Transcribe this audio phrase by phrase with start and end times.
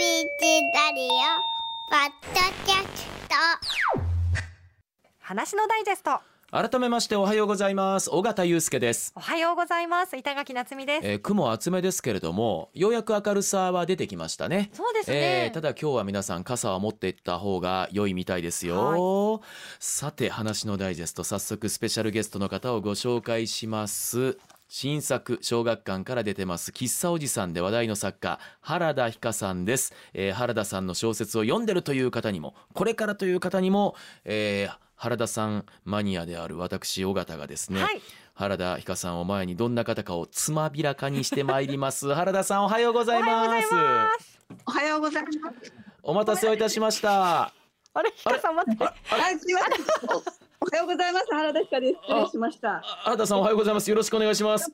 [0.00, 1.10] ラリオ
[1.90, 3.34] ポッドキャスト。
[5.18, 6.20] 話のダイジェスト。
[6.50, 8.08] 改めましておはようございます。
[8.10, 10.16] 尾形祐介です、おはようございます。
[10.16, 14.70] 板垣夏美です、えー、雲厚めですけれどもようやく明るさは出てきましたね。
[14.72, 19.42] そうですね、えーただ今日は皆さん傘は持っていった方が良いみたいですよ、
[19.80, 24.38] さて話のダイジェスト早速スペシャルゲストの方をご紹介します
[24.72, 38.02] 新作小学館から出てます喫茶おじさんで話題の作家原田ひかさんです、えー原田さんの小説を読んでるという方にもこれからという方にも、えー原田さんマニアである私尾形がですね、はい。
[38.34, 42.12] 原田ひかさんを前にどんな方かをつまびらかにしてまいります。
[42.14, 43.68] 原田さんおはようございます。
[44.66, 45.72] おはようございます。
[46.02, 47.44] お待たせをいたしました。
[47.44, 48.84] あれひかさん待って。
[48.84, 49.66] はい、すみませ
[50.36, 50.39] ん。
[50.72, 51.26] おはようございます。
[51.32, 51.94] 原田ひかです。
[52.06, 52.80] 失礼しました。
[53.04, 54.70] 原田さんおはようございますよろしくお願いします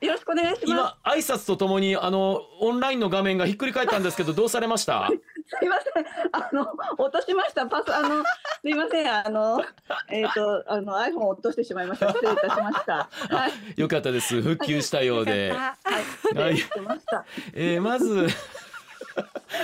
[0.00, 5.08] よろしくお願いしま今挨拶とともにあのオンラインの画面がひっくり返ったんですけどどうされました？
[5.10, 5.14] す。
[5.14, 6.04] すみません。
[6.32, 6.66] あの、
[6.98, 7.66] 落としました。
[7.66, 8.26] パス、あの、す
[8.64, 9.08] みません。
[9.10, 9.62] あの、
[10.10, 12.08] えっ、と、あの、iPhone を落としてしまいました。
[12.12, 13.08] 失礼いたしました。
[13.30, 13.80] はい。
[13.80, 16.04] よかったです復旧したようで、はい。
[16.24, 16.96] 失礼しま。
[17.54, 18.26] えーまず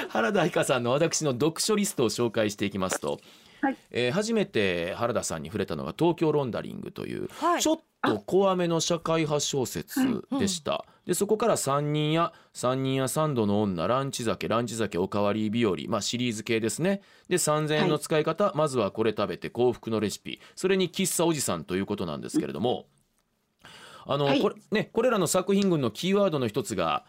[0.09, 3.21] 原田ひかさんの私の読書リストを紹介していきますと、
[3.65, 3.77] はい。
[3.91, 7.63] えー初めて原田さんに触れたのが東京ロンダリングというはい。
[7.63, 10.01] ちょっと怖めの社会派小説
[10.39, 10.85] でした。
[11.07, 17.01] でそこから三人や三人や三度の女ランチ酒ランチ酒おかわり日和まあシリーズ系ですね。
[17.29, 20.41] で3000円の使い方、まずはこれ食べて幸福のレシピ。
[20.55, 22.87] それに喫茶おじさんということなんですけれども、
[24.07, 24.43] あの、はい。
[24.43, 27.05] これねこれらの作品群のキーワードの一つが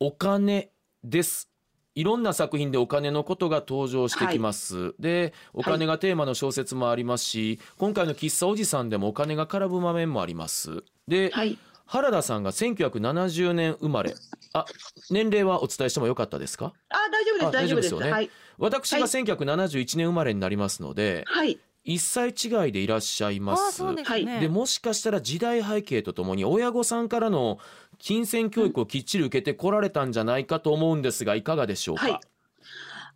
[0.00, 0.70] お金
[1.02, 1.48] です。
[1.94, 4.94] いろんな作品でお金のことが登場してきます。
[4.98, 10.82] で、お金がテーマの小説もありますし、今回の喫茶おじさんでもお金が絡む場面もあります。
[11.06, 11.56] で、はい。
[11.86, 14.14] 原田さんが1970年生まれ。
[14.54, 14.64] あ、
[15.10, 16.72] 年齢はお伝えしてもよかったですか？
[16.88, 17.46] あ、大丈夫です。
[17.46, 17.94] あ大丈夫です。
[17.94, 18.30] よねはい。
[18.58, 21.58] 私が1971年生まれになりますので、はい。
[21.84, 23.62] 1歳違いでいらっしゃいます。
[23.68, 27.58] あそうですね、でもしかしたら時代背景とともに親御さんからの
[28.04, 32.20] 金銭教育をきっちり受けてこられたんじゃないかと思うんですがいかがでしょうか、はい。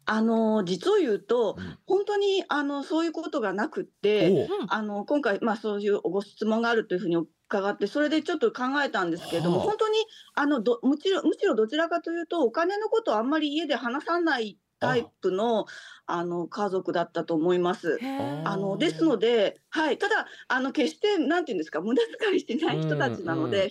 [0.06, 1.78] あの、実を言うと、うん。
[1.86, 4.48] 本当に、あの、そういうことがなくって。
[4.70, 9.66] あの今回、まあ、そういうご質問があるというふうに伺ってそれでちょっと考えたんですけれども、はあ。
[9.66, 9.98] 本当に
[10.34, 15.66] あのどむしろむしろどちらかというとお金のことをあんまり家で話さないタイプの
[16.10, 17.98] あの家族だったと思います。
[18.44, 23.70] あのですので、はい、ただあの決してなんていうんですか無駄遣いしてない人たちなので、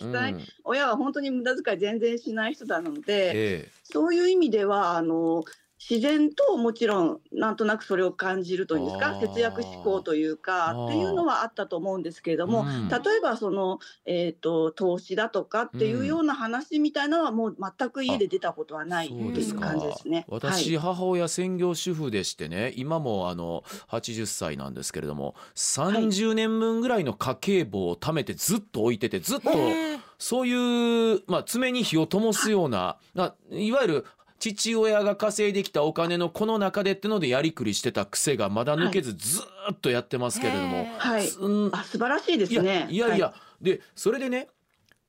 [0.64, 3.72] 親は本当に無駄遣い全然しない人なので、え。
[3.84, 5.44] そういう意味ではあの
[5.80, 12.90] 自然ともちろんなんとなくそれを感じるというんですか節約志向というかっていうのはあったと思うんですけれども、うん。
[12.90, 20.26] 例えばその、えー、と投資だとかっていうような話みたいなのはもう全く家で出たことはないってそういう感じですね。
[20.28, 20.84] 私、はい。
[20.84, 30.00] 母親専業主婦でしてね今もあの80歳なんですけれども30年分ぐらいの家計簿を貯めてずっと置いててずっとへー。
[30.20, 34.06] そういう、まあ、爪に火を灯すようなないわゆる
[34.40, 41.28] 父親が稼いできたお金のこの中でってのでやりくりしてた癖がまだ抜けずずーっとやってますけれども、はい。
[41.28, 42.88] すんあ素晴らしいですね。
[42.90, 44.48] いやいや、はでそれでね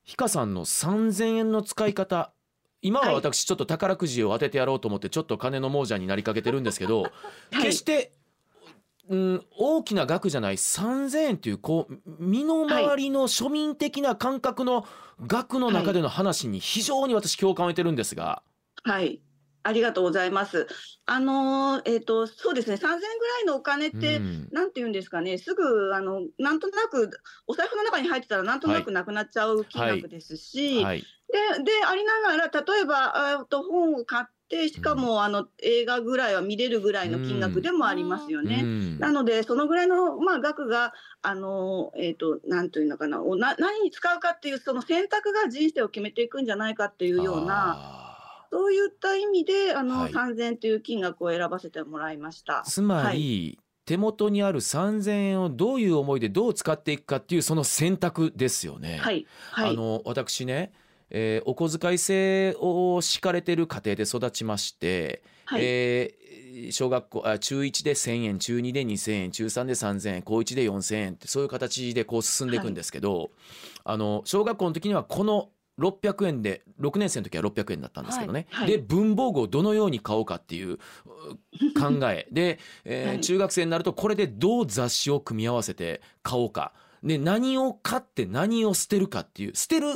[0.04, 2.32] ひかさんの3,000円の使い方
[2.80, 3.14] 今ははい。
[3.16, 7.02] 私ちょっと宝くじを当ててやろうと思ってちょっと金の亡者になりかけてるんですけど、
[7.52, 7.62] はい。
[7.64, 8.12] 決して、
[9.10, 14.86] うん、大きな額じゃない3,000円っていうこう身の回りの庶民的な感覚の
[15.26, 18.42] 額の中での話に非常に私共感を得てるんですが、
[18.88, 19.20] はい。
[19.64, 20.66] ありがとうございます。
[21.04, 22.76] あのーえっ、とそうですね。
[22.76, 23.04] 3000円ぐら
[23.42, 24.48] いのお金って、うん。
[24.50, 27.10] なんて言うんですかね、すぐあのなんとなく
[27.46, 38.60] お財布の中に入ってたらなんとなくなくなっちゃう金額ですし、はい、ででありながら例えばあと本を買ってしかも、あの映画ぐらいは見れるぐらいの金額でもありますよね。
[38.62, 38.98] うん。
[38.98, 43.22] なのでそのぐらいの、まあ、額があの、えー、となんというのかな。
[43.22, 48.07] おな何に使うかっていうその選択が人生を決めていくんじゃないかっていうようなあ
[48.50, 50.12] そういった意味であの、はい。
[50.12, 52.62] 3000円という金額を選ばせてもらいました。
[52.66, 52.70] ー。
[52.70, 53.58] つまり、はい。
[53.84, 58.98] 手元にある3,000円をどういう思いでどう使っていくかっていうその選択ですよね。
[58.98, 60.72] はい、はい、あの私ね、
[61.08, 65.62] えーお小遣い制を敷かれてる家庭で育ちまして、はい。
[65.64, 66.28] えー
[66.72, 73.30] 小学校あ中1で1,000円中2で2,000円中3で3,000円高1で4,000円ってそういう形でこう進んでいくんですけど、
[73.84, 78.78] あの小学校の時にはこの600円で6年生の時は600円だったんですけどね、はいはい。
[78.78, 80.78] で文房具をどのように買おうかっていうう
[81.78, 82.26] 考え。
[82.30, 83.20] で、えーはい。
[83.20, 86.72] 中学生になるとこれでどう雑誌を組み合わせて買おうか。
[87.02, 89.86] で何を買って何を捨てるかっていう捨てる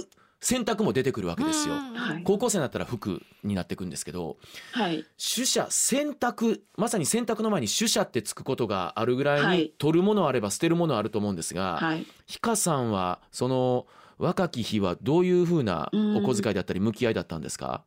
[0.41, 1.75] 選択も出てくるわけですよ。
[1.75, 2.23] はい。
[2.25, 4.37] 高校生になったら服になっていくんですけど
[4.73, 5.05] はい。
[5.35, 9.73] 取捨選択まさに選択の前に取捨ってつくことがあるぐらいに、はい。
[9.79, 12.07] 取るものあれば捨てるものあると思うんですが、はい。
[12.27, 13.87] ひかさんはその
[14.23, 17.85] 若き日はどういうふうなお小遣いだったり向き合いだったんですか、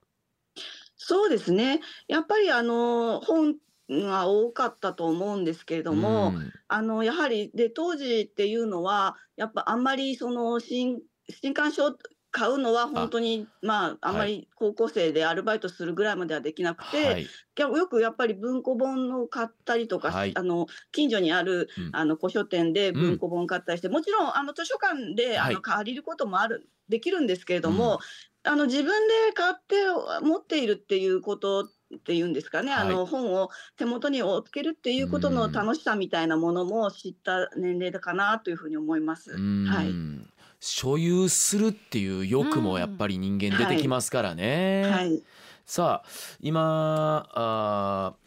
[0.98, 1.80] そうですね。
[2.10, 3.56] やっぱりあの本
[3.90, 6.52] が多かったと思うんですけれども、うん。
[6.68, 11.00] あのやはりで当時っていうのはやっぱあんまりその新
[11.30, 11.96] 新刊書
[12.36, 17.28] 買うのは本当にまああんまり高校生でアルバイトするぐらいまではできなくて、はい。
[17.58, 20.34] よくやっぱり文庫本を買ったりとか、はい。
[20.36, 21.90] あの近所にあるうん。
[21.94, 25.54] あの古書店で文庫本買ったりして、もちろんあの図書館であはい。
[25.54, 28.00] の借りることもあるできるんですけれども、
[28.44, 29.76] あの自分で買って
[30.22, 31.68] 持っているっていうことっ
[32.04, 32.82] ていうんですかね、はい。
[32.82, 39.32] あの本を手元に置けるっていうことの楽しさみたいなものも知った年齢だかなというふうに思います。
[39.32, 39.66] うん。
[39.66, 40.35] はい
[40.68, 44.84] 所有するっていう欲もやっぱり人間出てきますからね。
[44.84, 45.22] はい、
[45.66, 46.10] さあ
[46.42, 48.26] 今あー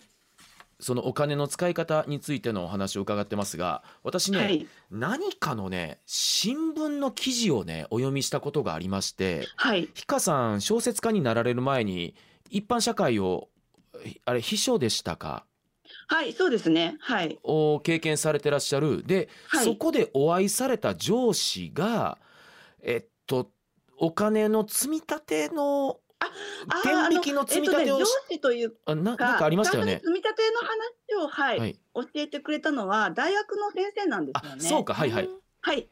[0.81, 12.15] そのお金の使い方についてのお話を伺ってますが私ね、はい、何かのね新聞の記事をねお読みしたことがありましてはい、ひかさん小説家になられる前に
[12.51, 13.49] 一般社会を
[14.25, 15.45] あれ秘書でしたか？
[16.07, 16.97] はい、そうですね。
[17.01, 19.03] はい、を経験されてらっしゃる。
[19.05, 19.65] で、はい。
[19.65, 22.19] そこでお会いされた上司が
[22.89, 23.51] えっと
[23.99, 26.27] お金の積み立てのあ
[26.83, 30.01] 天引きの積み立てをえっとね、し上司というかなんかありましたよね。
[30.03, 34.63] 積み立ての話を、はいはい、教えてくれたのは大学の先生なんですよあね。
[34.63, 35.29] そうかはいはい。
[35.61, 35.89] はい。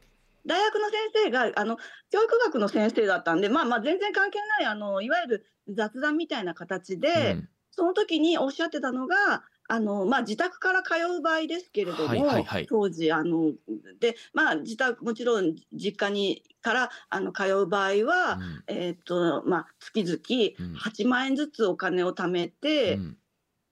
[0.47, 0.95] 大学の先
[1.25, 1.77] 生があの
[2.11, 7.49] 教育学の先生だったんで、まあまあ全然関係ないあのいわゆる雑談みたいな形で、うん
[7.79, 9.45] その時におっしゃってたのが。
[9.69, 12.67] あのまあ、自宅から通う場合ですけれども、はいはいはい。
[12.67, 13.53] 当時あの
[14.01, 18.77] で、まあ、自宅もちろん実家にからあの通う場合は、うん。
[18.77, 20.77] えーっとまあ、月々うん。
[20.77, 23.17] 8万円ずつお金を貯めて、うん。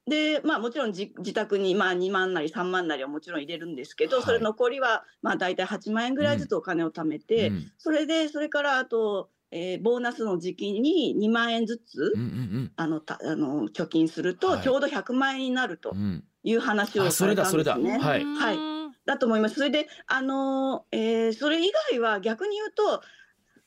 [0.06, 4.25] でまあ、もちろん自自宅に、まあ、2万なり3万なりはもちろん入れるんですけど、はい。
[4.26, 7.73] それ残りは、まあ、大体8万円ぐらいずつお金を貯めて、うん。
[7.79, 14.62] それでそれからあと、えーボーナスの時期に2万円ずつ、うんうんあのたあの貯金すると、はい。
[14.62, 15.98] ちょうど100万円になるとうん。
[15.98, 17.98] うんいう話をされたんですね。
[17.98, 18.24] はい。
[18.24, 18.58] はい。
[19.06, 19.54] だと思います。
[19.54, 23.00] それで、あのーえーそれ以外は逆に言うと、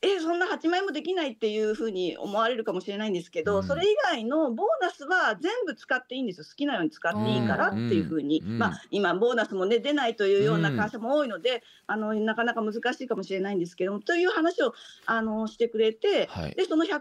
[0.01, 3.63] えーそんな8万円もできないっていうふうに思われるかもしれないんですけど、うん。
[3.63, 6.45] それ以外のボーナスは全部使っていいんですよ。
[6.45, 8.41] 好きなように使っていいからっていうふうに。
[8.45, 8.57] うん。
[8.59, 10.77] まあ、今、ボーナスもね、出ないというようなうん。
[10.77, 14.73] 会社も多いので、あの、なかなか難しいかもしれないんですけども、という話を、
[15.07, 16.51] あの、してくれて、はい。
[16.55, 16.99] で、その100万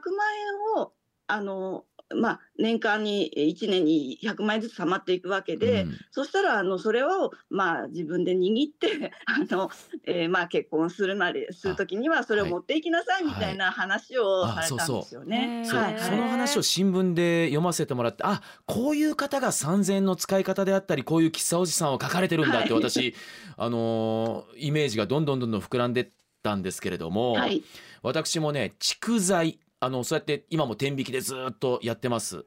[0.76, 0.92] 円を、
[1.26, 5.96] あの、まあ、年間に1年に100万円ずつ貯まっていくわけで、うん。
[6.10, 9.70] そしたらあのそれをまあ自分で握って あの、
[10.04, 15.62] えーまあ結婚するなりするときにはそれを持っていきなさいみたいな話をはいされたんですよね。
[15.64, 15.98] そうはい。
[15.98, 22.82] その話を新聞で読ませてもらってあこういう方が3000円の使い方であったりこういう喫茶おじさんを書かれてるんだってはい。
[22.82, 23.14] 私、
[23.56, 26.08] あのーイメージがどんどんどんどん膨らんでっ
[26.42, 27.64] たんですけれども、はい。
[28.02, 32.44] 私もね蓄財あのそうやって今も天引きでずっとやってます。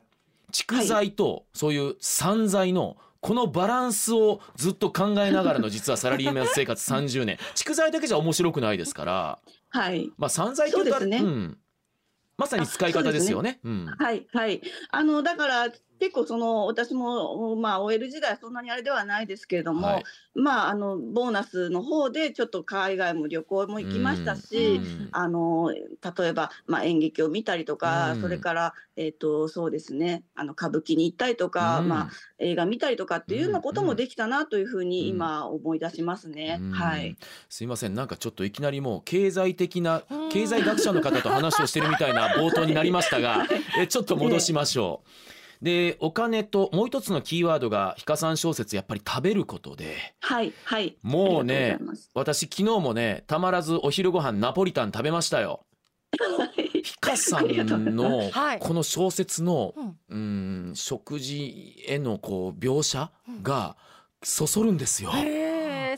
[0.51, 7.37] 蓄財とそういう散財のこのバランスをずっと考えながらの実はサラリーマン生活30年。
[7.55, 9.39] 蓄財だけじゃ面白くないですから。
[9.69, 10.11] はい。
[10.17, 11.19] まあ散財とそうですね。
[11.19, 11.57] ん、
[12.37, 13.59] まさに使い方ですよね。
[13.63, 13.85] うん。
[13.85, 14.61] はいはい。
[14.89, 20.03] あのだから結構その私もまあ OL 時代そんなにあれではないですけれども、はい。
[20.35, 31.89] まああのボーナスの方でちょっと海外も旅行も行きましたし、うんあの例えば、まあ、演劇を見たりとか、うんそれから、えー、とそうですねあの歌舞伎に行ったりとか、うん。
[31.89, 32.09] まあ、
[32.39, 34.89] 映画見たりとかっていうようなことうんもできたなというふううん。
[34.89, 36.57] に今思い出しますね。
[36.61, 36.71] うん。
[36.71, 37.17] はい、
[37.49, 37.95] すいません。
[37.95, 40.29] なんかちょっといきなりもう経済的な うん。
[40.29, 43.45] 経済学者の方と話をしてるみたいな冒頭になりましたが
[43.79, 45.01] えちょっと戻しましょ
[45.35, 45.38] う。
[45.61, 50.15] でお金ともう一つのキーワードがひかさん小説やっぱり食べることで。
[50.21, 50.97] はい、はい。
[51.01, 51.77] もうね
[52.13, 55.65] 私昨日もねたまらずお昼ご飯ナポリタン食べましたよ。
[56.83, 58.59] ひかさんのはい。
[58.59, 59.73] この小説の
[60.09, 60.69] うん。
[60.69, 63.11] うん食事へのこう描写
[63.43, 63.75] が
[64.23, 65.11] そそるんですよ。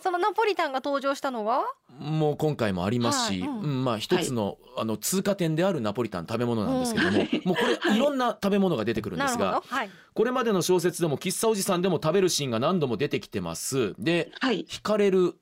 [0.01, 1.63] そのナポリタンが登場したのが
[1.99, 3.49] もう今回もありますし、はい。
[3.49, 3.59] うん。
[3.59, 7.41] うんまあ一つの,、あの通過点であるナポリタン食べ物なんですけども、うん。
[7.45, 7.99] もうこれい。
[7.99, 9.89] ろんな食べ物が出てくるんですがはい。
[10.13, 13.93] これまでの小説でも喫茶おじさんでも食べるシーンが何度も出てきてます。
[13.99, 14.65] ではい。
[14.67, 15.35] 惹かれる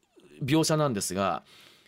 [0.43, 1.43] 描写なんですが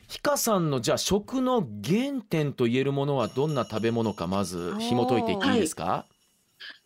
[0.08, 6.06] ひかさんのじゃあ食の原点と言えるものはどんな食べ物かまず紐解いていっていいですか、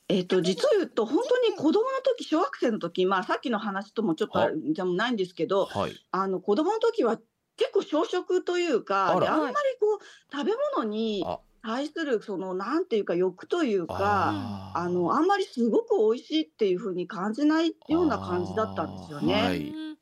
[0.08, 7.18] えっ、と実を言うと本当に子供の時小学生の時まあさっきの話ともちょっとあるじゃないんですけどはい、あの子供の時は
[7.58, 9.20] 結構小食というかあら。
[9.22, 11.40] であんまりこう食べ物にあ。
[11.64, 14.80] 対するそのなんていうか欲というかあー。
[14.82, 19.34] あのあんまりすごく美味しいっていう風に感じないような感じだったんですよね。
[19.34, 19.62] ははい。
[19.62, 19.96] い、うん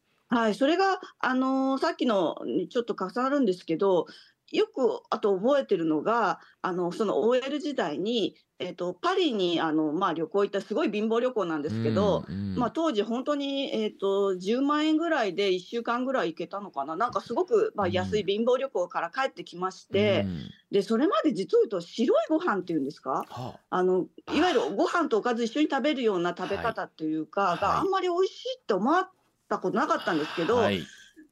[0.55, 4.07] それがあのさっきのにちょっと重なるんですけど
[4.51, 12.55] よくあと覚えてるのがあのその OL 時代に、えっとパリにあの、まあ、旅行行ったすごい貧乏旅行なんですけど、うんうん。
[12.55, 16.95] まあ、当時本当に、えー、と10万円ぐらいで1週間ぐらい行けたのかな。
[16.95, 17.93] なんかすごく、まあ、うん。
[17.93, 20.49] 安い貧乏旅行から帰ってきまして、うん。
[20.71, 23.25] でそれまで実を言うと白いご飯っていうんですか？
[23.29, 23.83] はあ。
[23.83, 27.59] のいわゆるご飯とおかず一緒に食べるような食べ方っていうか、はい。
[27.59, 29.09] があんまり美味しいって思っ
[29.49, 30.83] たことなかったんですけど、あはい。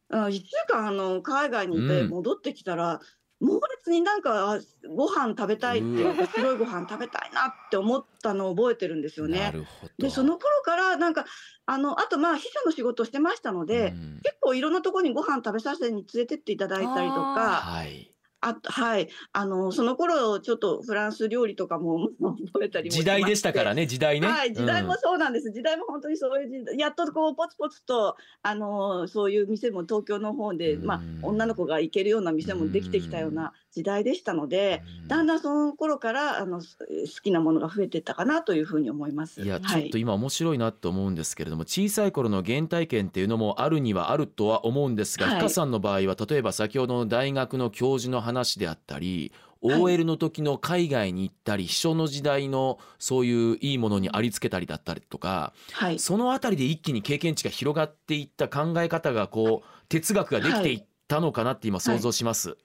[0.09, 2.09] あ1週間あの海外にいてうん。
[2.09, 2.99] 戻ってきたら、
[3.41, 5.87] 猛烈になんかあご飯食べたいって
[6.35, 9.53] 白いご飯食べたいなって思ったのを覚えてるんですよなね。
[9.97, 11.25] でその頃からなんか
[11.65, 14.19] あのあとまあ秘書の仕事をしてましたので、うん。
[14.23, 19.07] 結構いろんなところにご飯食べさせに連れてっていただいたりとかはいあはい。
[19.33, 23.83] あのその頃ちょっとフランス料理とかも覚えたりも時代でしたからね。
[23.83, 24.27] ね時代ね。
[24.27, 35.07] はい、時代もうんそうなんです、時代も本当にそういう時代やっとこうポツポツとあのそういう店も東京の方で、まあうん、女の子が行けるような店もできてきたような時代でしたので、うん。
[35.07, 39.41] だんだんその頃からあのす好きなものが増えていったかなというふうに思います。
[39.41, 39.83] いやはい。
[39.83, 45.39] ちょっと今面白いなと思うんですけれども、小さい頃の原体験っていうのもあるにはあるとは思うんですが、はい。
[45.39, 49.51] 深さんの場合は例えば先ほどの大学の教授の話であったり、はい。
[49.63, 62.57] OL の時の海外に行ったり秘書の時代のそういういいものにありつけたりだったりとかはい、そのあたりで一気に経験値が広がっていった考え方がこう哲学ができていったのかなって今想像します。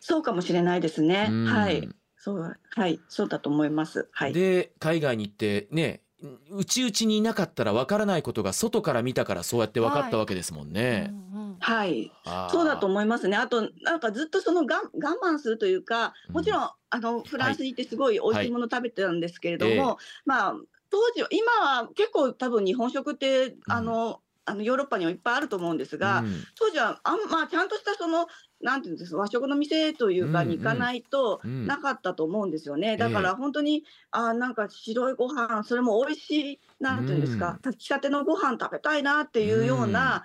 [0.00, 1.28] そうかもしれないですね。
[1.30, 1.44] うん。
[1.46, 4.08] はい、そうはい、そうだと思います。
[4.12, 4.32] はい。
[4.32, 6.02] で海外に行ってね
[6.50, 11.08] 内々にいなかったらわからないことが外から見たからそうやって分かったわけですもんね。
[11.10, 12.50] うんうんはい、あー。
[12.50, 13.36] そうだと思いますね。
[13.36, 14.88] あと、なんかずっとそのがん我
[15.22, 19.94] 慢するというか、もちろん、あのフランスに行ってすごい美味しいもの食べてたんですけれども、はい。
[19.94, 20.54] えまあ
[20.90, 26.42] 当時は今は結構多分日本食ってあの、あのヨーロッパにはいっぱいあると思うんですが、うん。
[26.58, 28.26] 当時はあんまあちゃんとしたその
[28.60, 30.48] なんていうんですか和食の店というかうんうん。
[30.50, 31.66] に行かないとうん。
[31.66, 32.92] なかったと思うんですよね。
[32.92, 40.24] えだから本当に、あなんか白いご飯それも美味しいなんていうんですか、炊きたてのご飯食べたいなっていうような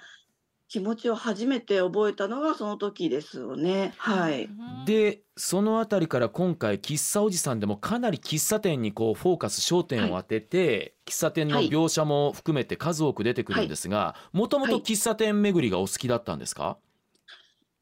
[0.68, 3.94] 気持ちを初めて覚えたのがその時ですよね。
[3.98, 4.50] はい。
[4.86, 16.77] でそのあたりから今回喫茶おじさんでもかなり喫茶店にこうフォーカス焦点を当てて、喫茶店の描写も含めて数多く出てくるんですがもともと喫茶店巡りがお好きだったんですか、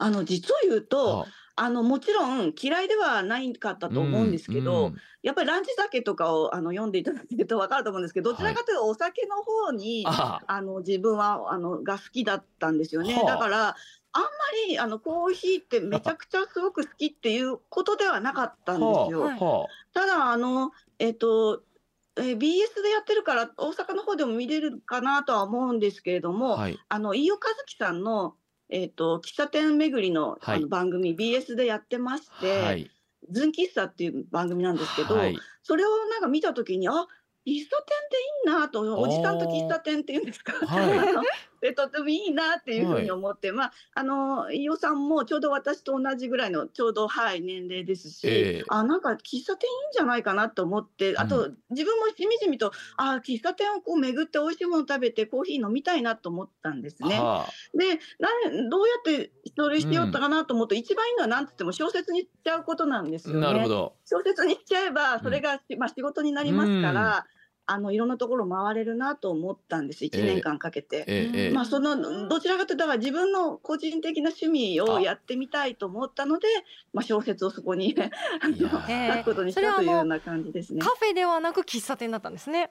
[0.03, 13.13] あの実を言うと、はあのもちろん嫌いではないかったと思うんですけど、うんやっぱりランチ酒とかをあの読んでいただけると分かると思うんですけど、どちらかというとお酒の方に、ああの自分はあのが好きだったんですよね。
[13.13, 13.77] はあだから
[14.11, 14.27] あんま
[14.67, 19.21] りあのコーヒーってめちゃくちゃすごく好きっていうことではなかったんですよ。
[19.21, 21.63] はあはただあのえっ、と。
[22.15, 28.35] えー BS でやってるから大阪の方でも見れるかなとは思うんですけれどあも、はいあの飯尾和樹さんの、
[28.73, 30.57] えっと喫茶店巡りの,、はい。
[30.57, 32.89] あの番組 BS でやってまして、はい。
[33.29, 35.37] ズン喫茶っていう番組なんですけど、はい。
[35.61, 37.05] それをなんか見たときに、あ喫茶
[37.45, 40.89] 店っていいなと、おじさんと喫茶店っていうんですか、はい
[41.71, 48.63] とてもいいなっていうふうに思って、まあ、あの飯尾さんもちょうど私と同じぐらいのちょうど、はい、年齢ですし、ええ。
[48.67, 57.19] あなんか喫茶店いいんじゃないかなと思って、あと、自分もしみじみと、あ喫茶店をこう巡って美味しいもの食べてコーヒー飲みたいなと思ったんですね。
[57.19, 58.29] はでな
[58.69, 63.45] どうやってそれしようかなと思うと、一番いいのは何て言っても小説にしちゃうことなんですあよね。
[63.45, 63.93] なるほど。
[64.05, 67.25] 小説にしちゃえばそれが、まあ、仕事になりますから、
[67.65, 71.05] あのいろんなところ回れるなと思ったんです1年間かけて。
[71.07, 76.47] ええええまあ、そのどちらかというとだから自分の個人的な趣味をやってみたいと思ったので
[76.93, 80.81] まあ、小説をそこに 書くことにしたというような感じですね。
[80.81, 82.69] カフェではなく喫茶店だったんですね。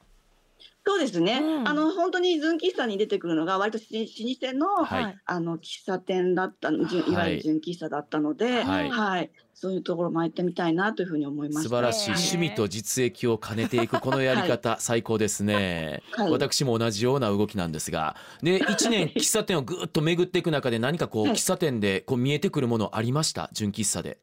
[0.85, 1.69] そうですね、うん。
[1.69, 5.17] あの本当にズン喫茶に出てくるのが割とし老舗の,、はい。
[5.25, 6.73] あの喫茶店だったい。
[6.77, 9.25] わゆる純喫茶だったので、ははい。
[9.27, 11.69] いそういうところも行ってみたいなというふうに思いました。
[11.69, 16.31] 素晴らしいね趣味と実益を兼ねていくこのやり方、最高ですね、はい。
[16.33, 18.17] 私も同じような動きなんですが。
[18.43, 21.35] で1年 喫茶店をぐっと巡っていく中で何かこうはい。
[21.35, 23.51] 喫茶店でこう見えてくるものありました？
[23.53, 24.19] 純喫茶で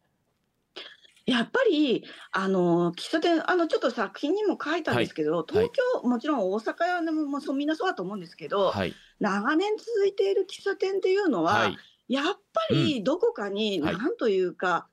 [1.29, 8.93] やっぱりあの喫茶店あのちょっと作品にも書いたんですけど、東京、もちろん大阪でももうそうみんなそうだと思うんですけど、はい。
[9.19, 11.77] 長年続いている喫茶店っていうのは、はい。
[12.07, 13.97] やっぱりどこかにはい。
[13.97, 14.87] 何というか、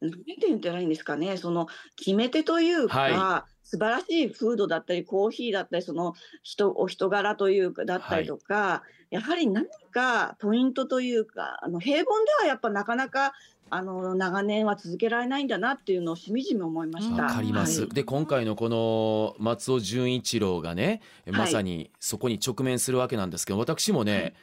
[0.00, 12.10] なんて言ったらいいんですかねその決め手というか、は素晴らしいフードだったりコーヒーだったりその人お人柄というかだったりとか、やはり何かポイントというかあの平凡で
[12.40, 13.32] はやっぱなかなか
[13.70, 17.24] あの長年は続けられないんだなっていうのをしみじみ思いました。
[17.24, 17.90] わかります、はい。
[17.90, 24.34] で今回のこの松尾純一郎がねまさにそこに直面するわけなんですけど私もね、はい。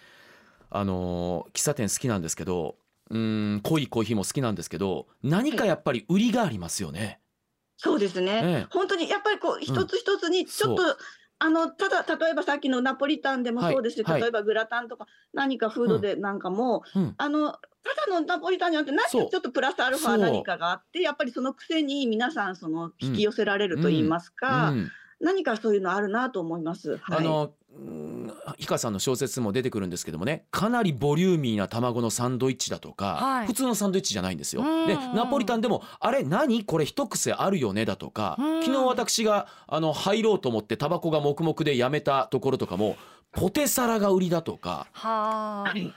[0.69, 2.75] あのー喫茶店好きなんですけど
[3.09, 7.19] うーん濃いコーヒーも好きなんですけど何かやっぱり売りがありますよね。
[7.77, 10.97] そうですね、ええ本当にやっぱりこう一つ一つにちょっと、そ
[11.39, 14.13] あのただ例えばさっきのナポリタンでもそうですし、はい。
[14.13, 17.15] はい例えばグラタンとか何かフードでなんかも、うん。
[17.17, 17.59] あのた
[18.11, 26.97] だのナポリタンじゃなくて何かちょっとプラスアルファ何かがあってやっぱりその癖に皆さんその引き寄せられると言いますか、うん何かそういうのあるなと思います。
[26.97, 33.47] はい、あのうん氷川さんの小説も出てくるんですけどもねかなりボリューミーな卵のサンドイッチだとか、はい。
[33.47, 34.63] 普通のサンドイッチじゃないんですよ。
[34.63, 34.87] うん。
[34.87, 38.63] でナポリタンでも「あれ何これ一癖あるよね」だとかうん。
[38.63, 42.95] 昨日私があの入ろうと思ってタバコが黙々でやめたところとかも
[43.31, 44.87] ポテサラが売りだとか。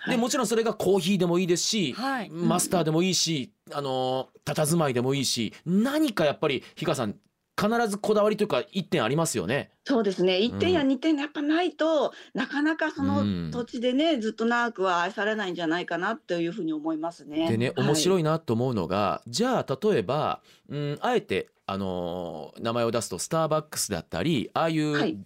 [0.09, 2.31] でもちろんそれがコーヒーでもいいですし、はい。
[2.31, 7.15] マスターでもいいし、あの佇まいでもいいし何かやっぱり氷川さん
[7.61, 9.71] 必ずこだわりというか一点ありますよね。
[9.85, 10.39] そうですね。
[10.39, 13.51] 1点や2点やっぱないと、なかなかそうん。
[13.51, 17.49] の土地でねずっと長くは愛されないんじゃないかなというふうに思いますね。
[17.51, 17.87] でねはい。
[17.87, 25.19] 面白いなと思うのが、じゃあ例えば、うん、あえて、あのー名前を出すとスターバックスだったりああいう、はい。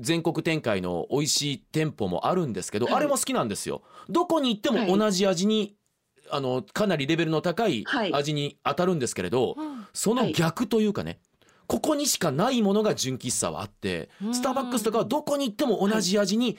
[0.00, 2.94] 全国展開の美味しい店舗もあるんですけど、はい。
[2.96, 3.82] あれも好きなんですよ。
[4.08, 4.88] どこに行ってはい。
[4.88, 5.74] も同じ味に、
[6.30, 8.14] あのかなりレベルの高いはい。
[8.14, 9.86] 味に当たるんですけれど、うん。
[9.92, 11.18] その逆というかね、
[11.68, 16.58] ここにしかないものが純喫茶はあって、うんスターバックスとかはどこに行っても同じ味に、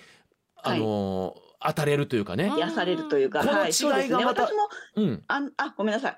[0.56, 2.54] はいあのー当たれるというかね。
[2.56, 4.16] 癒されるというか、このはい、そうですね。
[4.16, 6.18] 違いがまた私もうん、あんあごめんなさい。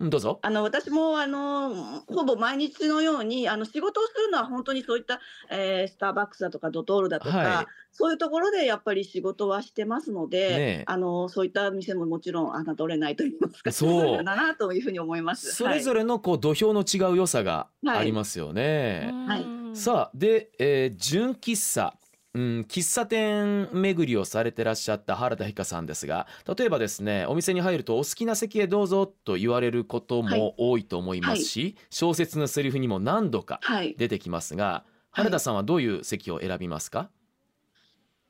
[0.00, 0.38] うんどうぞ。
[0.42, 5.20] あの私もあのほぼ毎日のようにあの仕事をするのは本当にそういった、
[5.50, 7.66] えースターバックスだとかドトールだとか、はい。
[7.92, 10.84] そういうところでやっぱり仕事はしてますので、ねえ。
[10.86, 14.24] あのそういった店ももちろん侮れないと言いますかそう。
[14.24, 15.54] だなというふうに思います。
[15.54, 19.10] それぞれ、れのこう土俵の違う良さがありますよね。
[19.26, 19.42] はい。
[19.42, 19.76] うん。
[19.76, 21.94] さあで、えー純喫茶、
[22.32, 30.38] うん、喫茶店巡りをされてらっしゃった原田ひかさんですが例えばですねお店に入ると「お好きな席へどうぞ」と言われることはい。
[30.38, 35.24] も多いと思いますし、小説のセリフにも何度かはい、出てきますがはい。
[35.24, 37.10] 原田さんはどういう席を選びますか、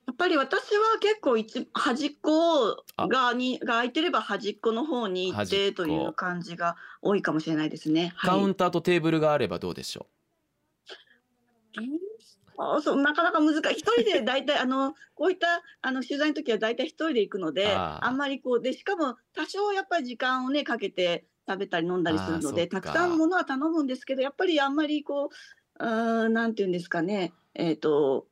[0.07, 8.13] やっぱり私は結構一端っこがにが空いてれば端っこの方に行ってこという感じが多いかもしれないですね。
[8.17, 8.31] はい。
[8.31, 10.07] カウンターとテーブルがあればどうでしょ
[11.77, 11.81] あ
[12.83, 13.79] そうなかなか難しい。
[13.79, 25.31] 一人で 大体あのこういったあの取材の時は大体一人で行くので、あんまりこうでしかも多少やっぱり時間をねかけて食べたり飲んだりするので、たくさんものは頼むんですけど、やっぱりあんまりこ
[25.81, 28.27] ううーんなんていうんですかね、えっ、と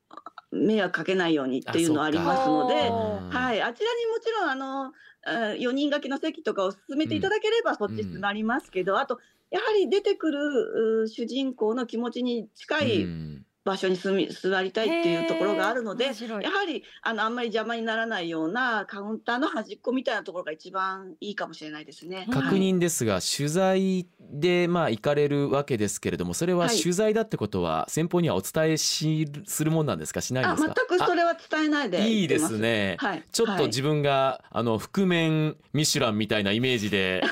[0.50, 2.74] 迷惑かけないようにっていうのはありますので。
[2.74, 4.92] はい、あちらにもちろんあの
[5.26, 22.26] 4人掛けの席とかを進めていただければそっちになりますけど、あとやはり出てくるう主人公の気持ちに近ういん場所に住み座りたいっていうところがあるのでやはりあのあんまり邪魔にならないようなカウンターの端っこみたいなところが一番いいかもしれないですね。
[22.32, 26.76] 確認ですが、取材でまあ行かれるわけですけれどもそれははい。
[26.78, 30.20] 取材だってことは先方にはお伝えしするもんなんですか？
[30.22, 30.74] しないんあですか？
[30.88, 33.66] 全くそれは伝えないであいいですね、はい、ちょっとはい。
[33.66, 37.22] 自分が、あの覆面ミシュランみたいなイメージで。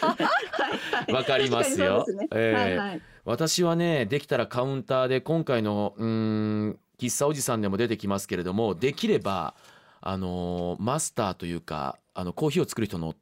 [0.00, 0.35] は い
[1.12, 2.04] わかりますよ。
[2.06, 2.28] すね。
[2.32, 2.58] ええ。
[2.58, 3.02] はいはい。
[3.24, 9.54] 私はねできたらカウンターで今回のうーん喫茶おじさんでも出てきますけれどもできれば
[10.00, 13.14] あのーマスターというかあのコーヒーを作る人の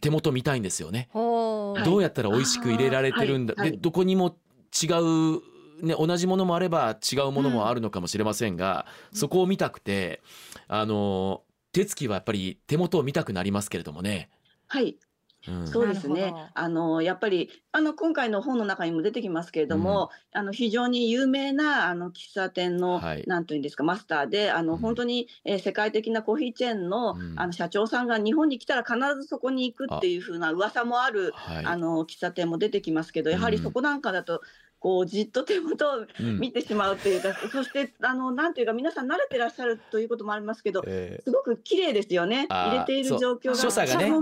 [0.00, 1.10] 手元見たいんですよね。
[1.12, 4.36] どうやったら美味しく入れられてるんだ、はいでどこにも
[4.82, 10.22] 違う、ね、同じものもあれば違うものもあるのかもしれませんが、そこを見たくて
[10.66, 14.30] あの手つきはやっぱり手元を見たくなりますけれどもね。
[14.66, 14.84] はい。
[14.84, 14.96] うん
[15.66, 16.32] そうですね。
[16.54, 23.24] あのやっぱりあの今回の本の中にも出てきますけれども、あの非常に有名なあの喫茶店の、はい。
[23.26, 24.78] なんというんですかマスターであの、うん。
[24.78, 27.34] 本当に、えー世界的なコーヒーチェーンの,、うん。
[27.38, 31.64] あの社長さんが日本に来たら必ずそこに行くっていう風な噂もあるはい。
[31.64, 33.62] あの喫茶店も出てきますけどやはりうん。
[33.62, 34.40] そこなんかだと、
[34.84, 36.38] こうじっと手元をうん。
[36.38, 42.46] 見てしまうっていうか、 そしてあのなんというか皆さん慣れてらっしゃるということもありますけどえすごく綺麗ですよね。
[42.50, 43.54] 入れている状況が。
[43.54, 44.12] 所作がね。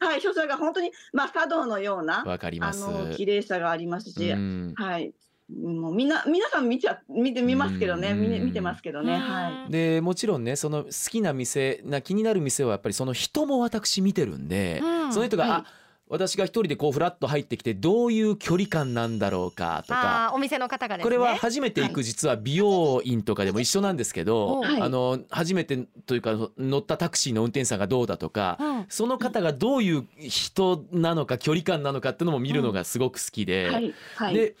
[0.00, 2.86] はい、所作が本当に、まあ、茶道のようなー、わかります。
[2.86, 4.72] あの綺麗さがありますし、うん。
[4.76, 5.12] はい、
[5.54, 8.20] もうみんな皆さん見ちゃ見て見ますけどね、うん。
[8.20, 9.70] み見てますけどね、はい。
[9.70, 15.12] でもちろんねその好きな店な気になる店はやっぱりその人も私見てるんで、うん。
[15.12, 15.52] その人が、はい。
[15.52, 15.64] あ
[16.10, 20.32] 私が一人でこうフラッと入ってきてどういう距離感なんだろうかとか。
[20.34, 21.04] お店の方がですね。
[21.04, 24.82] これは初めて行く実は美容院とかでも一緒なんですけど、はい。
[24.82, 28.86] あの初めてというか乗ったタクシーの運転手さんがどうだとか、うん。
[28.88, 33.94] その方がどういう人なのか距離感なのかっていうのも見るのがすごく好きで、はい。
[34.16, 34.34] はい。
[34.34, 34.56] で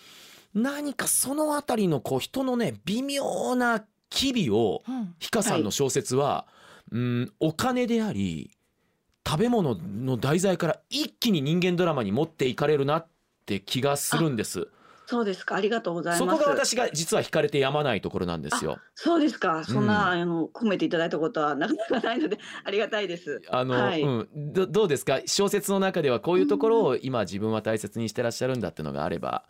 [0.54, 5.14] 何かそのあたりのこう人のね微妙な機微をうん。
[5.18, 6.46] ひかさんの小説は、
[6.90, 8.50] うんお金であり
[9.28, 13.06] 食べ物の題材から一気に人間ドラマに持っていかれるなっ
[13.44, 14.68] て気がするんです。
[15.04, 15.54] そうですか。
[15.54, 16.38] ありがとうございます。
[16.38, 18.78] そこが私が実は惹かれてやまないところなんですよ。
[18.94, 19.64] そうですか。
[19.64, 23.42] そんな、うんあの褒めていただいたことはなかなかないので ありがたいです。
[23.50, 24.02] あの、はい。
[24.02, 25.20] うん、どどうですか？
[25.26, 29.44] 小説の中ではこういうところを今自分は大切にしてらっしゃるんだってのがあれば。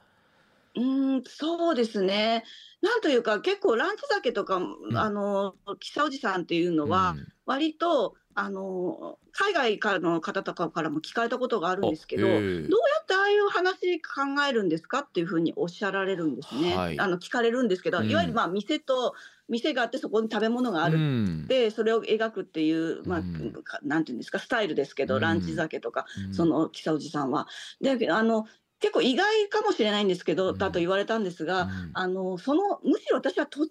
[0.74, 2.44] うーん、そうですね。
[2.80, 4.76] なんというか、結構ランチ酒とか、ん。
[4.94, 7.26] あの、キサおじさんっていうのは、うん。
[7.46, 16.76] 割と、あの、海外からの方とかからも聞かれたことがあるんですけど、どうやってああいう話考えるんですかっていうふうにおっしゃられるんですね。
[16.76, 19.14] はいあの、聞かれるんですけど、うんいわゆるまあ、店と、
[19.48, 20.98] 店があってそこに食べ物がある。
[20.98, 27.48] うんで、それを描くっていう、まあ、うんかなんていうんですか、スタイルですけど、うんランチ酒とか、うんそのキサおじさんは。
[27.80, 28.46] で、あの、
[28.80, 30.58] 結構意外かもしれないんですけど、うん。
[30.58, 31.90] だと言われたんですが、うん。
[31.94, 33.66] あの、その、むしろ私は土地を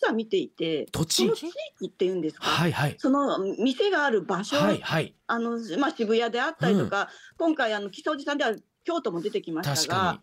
[0.00, 1.22] 実は見ていて、土地？
[1.22, 1.46] その地
[1.80, 2.96] 域っていうんですか、はいはい。
[2.98, 5.14] その店がある場所、はいはい。
[5.26, 10.22] あの、まあ、渋谷であったりとか、今回、あの、木曽路さんでは京都も出てきま確したがか、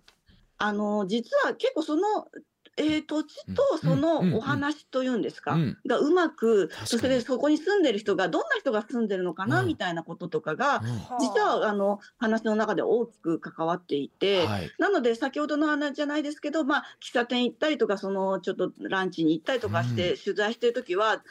[0.58, 2.28] あの、実は結構その、
[2.78, 9.68] えー土地とそのお話というんですか、がうまく、そしてでそこに住んでる人がどんな人が住んでるのかな、うん。
[9.68, 11.20] みたいなこととかが、うん。
[11.20, 14.72] 実はあの話の中で大きく関わっていて、はい。
[14.80, 21.24] なので先ほどの話じゃないですけど、まあ、喫茶店行ったりとかそのちょっとランチに行ったりとかして、う取材してる時は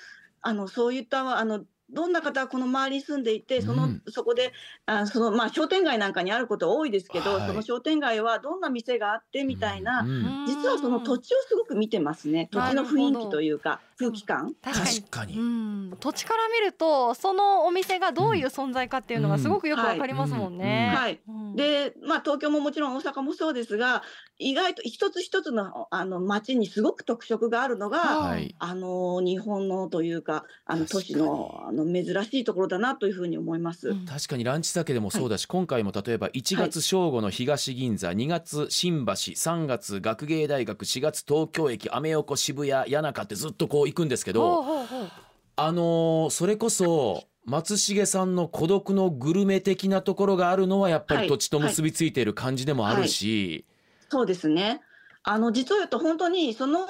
[0.42, 4.02] あのそういったあのどんな方がこの周りに住んでいてその、うん。
[4.08, 4.52] そこで
[4.86, 7.48] あその、まあ、商店街なんかにあること多いですけど、はい。
[7.48, 12.48] その商店街はどんな店があってみたいな、うん実はその土地をすごく見てますね。
[12.50, 14.54] 土地の雰囲気というか空気感。
[14.62, 14.96] 確かに。
[15.00, 20.92] 確かにうん、土地から見るとそのお店がどういう存在かっていうのがすごくよくわかりますもんね。
[20.94, 21.20] はい。
[21.28, 24.02] うんで、まあ、東京ももちろん大阪もそうですが
[24.38, 28.54] 意外と一つ一つのあの街にすごく特色があるのが、はい。
[28.58, 33.90] あの日本のというかあの都市のあの珍しいところだなというふうに思います。
[33.90, 34.04] うん。
[34.06, 44.64] 確かにランチ酒でもそうだし、今回も例えば1月正午の東銀座、2月新橋3月学芸大学4月東京駅アメ横渋谷谷中ってずっとこう行くんですけど
[45.56, 51.24] あのーそれこそ松重さんの孤独のグルメ的なところがあるのはやっぱはい。
[51.24, 53.64] り土地と結びついている感じでもあるし、
[54.08, 54.80] そうですね
[55.24, 56.80] あの実を言うと本当にその、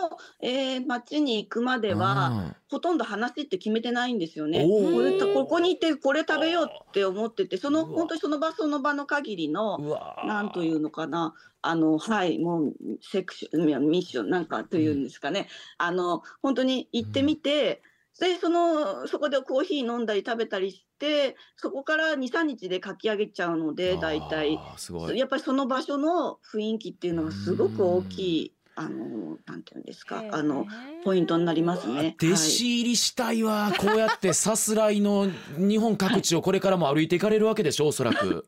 [0.40, 4.64] えー街に行くまではほとんど話って決めてないんですよね。
[4.64, 9.78] これとここに行ってこれ食べようって思っててその本当にその場その場の限りの
[10.24, 15.48] なんというのかな、あの、はい、もう、セクション、いやミッションなんかというんですかね。
[15.78, 17.82] あの、本当に行ってみて、
[18.20, 24.58] で、その、そこでコーヒー飲んだり食べたりして、そこから2、3日で書き上げちゃうので、大体。
[24.76, 30.66] すごいやっぱりその場所の雰囲気っていうのがすごく大きい、あの、なんていうんですか、あの、
[31.04, 32.16] ポイントになりますね。
[32.22, 38.46] 弟子入りしたいわ、 こうやってさすらいの日本各地をこれからも歩いていかれるわけでしょおそらく。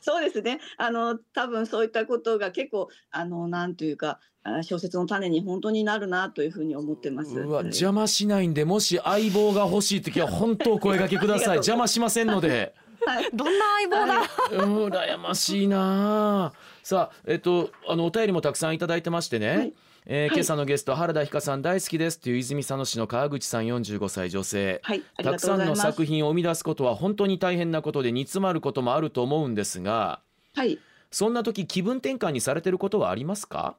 [0.00, 0.60] そうですね。
[0.78, 4.18] あの、多分そういったことが結構、あの、なんというか、あ
[4.62, 7.38] 小説の種に本当になるなというふうに思ってます。
[7.38, 11.56] うわはい邪魔しないんでもし相棒が欲しい時は本当お声掛けください。
[11.62, 12.74] 邪魔しませんので。
[13.06, 13.28] はい。
[13.34, 14.06] どんな相棒
[14.58, 14.64] だ？
[14.64, 16.52] うん羨ましいなあ。
[16.82, 19.72] さあえっとあのお便りもたくさんいただいてましてね、はい。
[20.06, 20.36] えーはい。
[20.36, 24.80] 今朝のゲスト原田ひかさん大好きですという泉佐野市の川口さん45歳女性。
[24.82, 25.96] はい、ありたくさんのがとうございます。
[25.98, 30.20] 作品を生み出すことは本当に大変なことで煮詰まることもあると思うんですが
[30.54, 30.78] はい、
[31.12, 33.76] そんな時気分転換にされてることはありますか？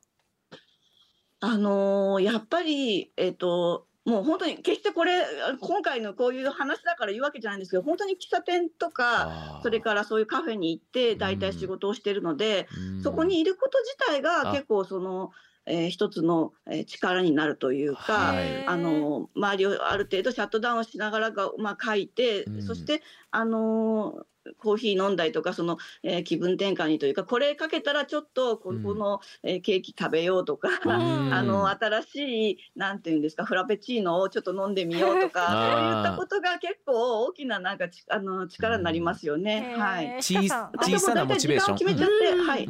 [1.46, 5.26] あのーやっぱり、えっ、と、もう本当に決してこれ、
[5.60, 13.04] 今回のこういう話だから言うわけじゃないんですけど、本当に喫茶店とか、それからそういうカフェに行って、大体仕事をしてるので、うん。
[13.04, 14.54] そこにいること自体があ。
[14.54, 15.32] 結構その、
[15.66, 18.66] えー一つのえー力になるというか、はい。
[18.68, 22.62] あの周りをある程度シャットダウンをしながらが、まあ、書いて、うん。
[22.64, 24.24] そして、あのー
[24.58, 28.84] コーヒー飲んだりとかその、えー気分転換にというかこれかけたらちょっとこうん。
[28.84, 30.90] この、えーケーキ食べようとか、う
[31.30, 31.32] ん。
[31.34, 39.74] あの新しいなんていうんですかフラペチーノをちょっと飲んでみようとかそういったことが結構大きななんかちあの力になりますよね。
[39.78, 40.18] はい。
[40.20, 42.46] 小さん小さなモチベーション決めちゃって、うん。
[42.46, 42.70] はい。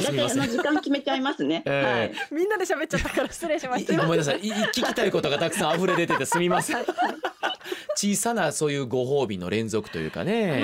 [0.00, 1.62] 大体の時間決めちゃいますね。
[1.64, 2.12] えーはい。
[2.32, 3.96] みんなで喋っちゃったから失礼しましいた。
[4.02, 4.38] ごめんなさい。
[4.40, 6.76] い聞きたいことがたくさん溢れ出ててすみません。
[6.76, 6.86] はい
[7.96, 10.58] 小さなそういうご褒美の連続というかうね。
[10.58, 10.62] ん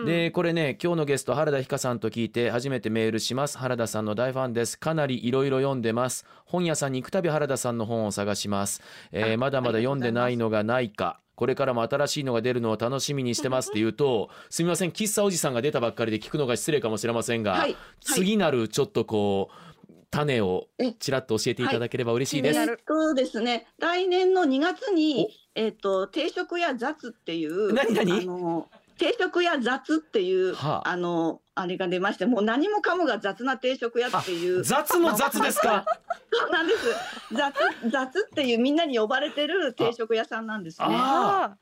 [0.00, 0.04] うん。
[0.04, 3.58] でこれね今日のゲスト原田ひかさんと聞いて初めてメールします。
[3.58, 4.78] 原田さんの大ファンです。
[4.78, 6.24] かなりいろいろ読んでます。
[6.44, 8.80] 本屋さんに行くたび原田さんの本を探します、
[9.12, 28.12] えーあまだまだ読んでないのがないかこれからも新しいのが出るのを楽しみにしてますって言うと すみません喫茶おじさんが出たばっかりで聞くのが失礼かもしれませんが、はい次なるちょっとこう種をえちらっと教えていただければ嬉しいです、えっとですね、来年の2月にお、えっと、定食屋雑っていう、何何？
[28.12, 30.88] あの、定食屋雑っていう、はあ。
[30.88, 35.84] あの、あれが出まして、もう何もかもが雑な定食屋っていう、雑の雑ですか？
[36.32, 36.94] そうなんです。
[37.32, 37.54] 雑、
[37.90, 40.88] 雑っていうみんなに呼ばれてる定食屋さんなんですね。
[40.88, 41.56] は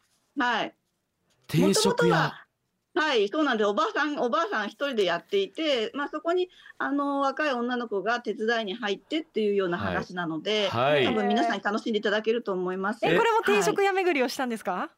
[0.62, 0.74] い。
[1.46, 2.32] 定食屋。
[2.94, 11.04] はい、そうなんで、おばあさん、おばあさん一人でやっていて、まあ、そこに、あの、若い女の子が手伝いに入ってっていうような話なので、はい。
[11.04, 13.00] 多分皆さんに楽しんでいただけると思います。
[13.02, 13.62] えこれも定はい。
[13.64, 14.90] 食屋巡りをしたんですか、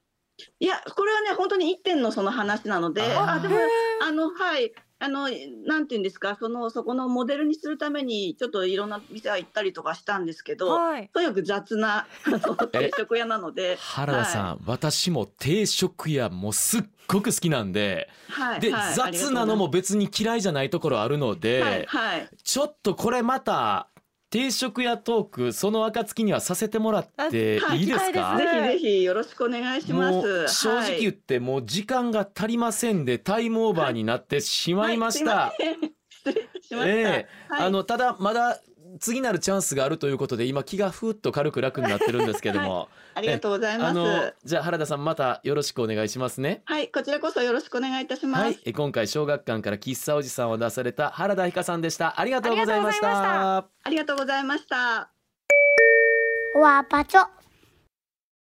[0.61, 3.57] いや、これはね、本当に一点のその話なので、あでも、
[4.03, 5.29] あの、はい、あの、
[5.65, 11.11] なんていうんですか、その、そこのモデルにするために、ちょっといろんな店は行ったりとかしたんですけど、はい。
[11.13, 18.95] とにかく雑な、あの、定食屋なので、原田さん、私も定食屋もすっごく好きなんではい、で、はい。
[18.95, 22.29] 雑なのも、別に嫌いじゃないところあるので、はい、はい。
[22.43, 23.89] ちょっとこれまた
[24.31, 30.29] 定食屋トークその暁にはさせてもらっていいいですか、はいぜひぜひよろしくお願いしまもす。
[30.29, 35.37] う正直言ってもう時間が足りませんでタイムオーバーになってしまいました。
[35.37, 36.87] はいすいません失礼しました。
[36.87, 37.05] ええ
[37.49, 38.61] はいあのただまだ
[39.01, 43.91] 次なるチャンスがあるということで今気がふっと軽く楽になってるんですけども、ありがとうございます。
[43.91, 46.63] あのじゃあ原田さんまたよろしくお願いしますね。
[46.65, 48.45] はい、こちらこそよろしくお願いいたします。
[48.45, 52.19] はい、え今回小学館から喫茶おじさんを出された原田ひかさんでした。
[52.21, 53.57] ありがとうございました。
[53.59, 55.11] ありがとうございました。
[56.57, 57.38] わぱちょ